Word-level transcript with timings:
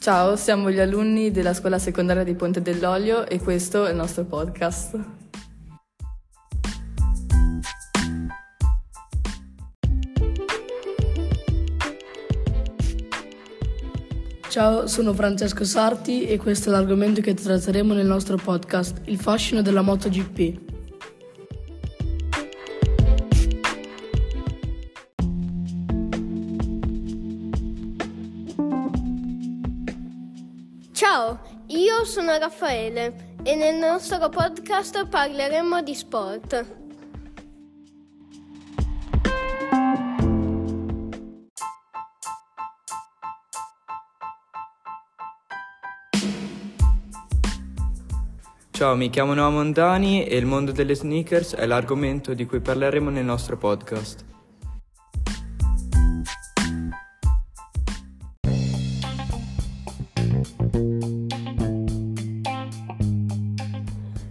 Ciao, 0.00 0.34
siamo 0.34 0.70
gli 0.70 0.80
alunni 0.80 1.30
della 1.30 1.52
scuola 1.52 1.78
secondaria 1.78 2.24
di 2.24 2.32
Ponte 2.34 2.62
dell'Olio 2.62 3.26
e 3.26 3.38
questo 3.38 3.84
è 3.84 3.90
il 3.90 3.96
nostro 3.96 4.24
podcast. 4.24 4.98
Ciao, 14.48 14.86
sono 14.86 15.12
Francesco 15.12 15.64
Sarti 15.64 16.24
e 16.24 16.38
questo 16.38 16.70
è 16.70 16.72
l'argomento 16.72 17.20
che 17.20 17.34
tratteremo 17.34 17.92
nel 17.92 18.06
nostro 18.06 18.38
podcast, 18.38 19.02
il 19.04 19.20
fascino 19.20 19.60
della 19.60 19.82
MotoGP. 19.82 20.69
Ciao, 31.00 31.40
io 31.68 32.04
sono 32.04 32.36
Raffaele 32.36 33.36
e 33.42 33.54
nel 33.54 33.76
nostro 33.76 34.28
podcast 34.28 35.08
parleremo 35.08 35.80
di 35.80 35.94
sport. 35.94 36.76
Ciao, 48.70 48.94
mi 48.94 49.08
chiamo 49.08 49.32
Noah 49.32 49.48
Montani 49.48 50.26
e 50.26 50.36
il 50.36 50.44
mondo 50.44 50.70
delle 50.70 50.94
sneakers 50.94 51.54
è 51.54 51.64
l'argomento 51.64 52.34
di 52.34 52.44
cui 52.44 52.60
parleremo 52.60 53.08
nel 53.08 53.24
nostro 53.24 53.56
podcast. 53.56 54.29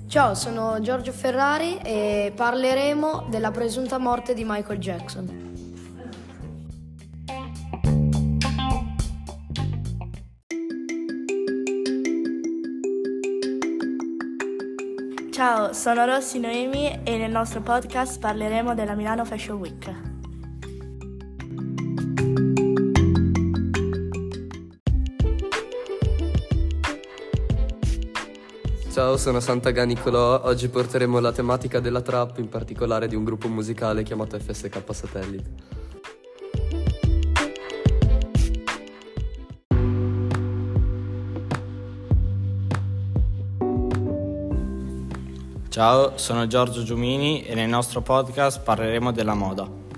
Ciao, 0.09 0.33
sono 0.33 0.79
Giorgio 0.79 1.11
Ferrari 1.11 1.77
e 1.83 2.33
parleremo 2.35 3.27
della 3.29 3.51
presunta 3.51 3.99
morte 3.99 4.33
di 4.33 4.43
Michael 4.43 4.79
Jackson. 4.79 5.53
Ciao, 15.29 15.73
sono 15.73 16.05
Rossi 16.05 16.39
Noemi 16.39 17.01
e 17.03 17.17
nel 17.19 17.29
nostro 17.29 17.61
podcast 17.61 18.17
parleremo 18.17 18.73
della 18.73 18.95
Milano 18.95 19.25
Fashion 19.25 19.59
Week. 19.59 20.08
Ciao, 28.99 29.15
sono 29.15 29.39
Sant'Agà 29.39 29.85
Nicolò. 29.85 30.41
Oggi 30.43 30.67
porteremo 30.67 31.21
la 31.21 31.31
tematica 31.31 31.79
della 31.79 32.01
trap, 32.01 32.37
in 32.39 32.49
particolare 32.49 33.07
di 33.07 33.15
un 33.15 33.23
gruppo 33.23 33.47
musicale 33.47 34.03
chiamato 34.03 34.37
FSK 34.37 34.83
Satellite. 34.91 35.49
Ciao, 45.69 46.17
sono 46.17 46.45
Giorgio 46.47 46.83
Giumini 46.83 47.45
e 47.45 47.55
nel 47.55 47.69
nostro 47.69 48.01
podcast 48.01 48.61
parleremo 48.61 49.13
della 49.13 49.33
moda. 49.33 49.88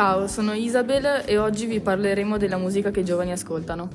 Ciao, 0.00 0.26
sono 0.28 0.54
Isabel 0.54 1.24
e 1.26 1.36
oggi 1.36 1.66
vi 1.66 1.78
parleremo 1.78 2.38
della 2.38 2.56
musica 2.56 2.90
che 2.90 3.00
i 3.00 3.04
giovani 3.04 3.32
ascoltano. 3.32 3.90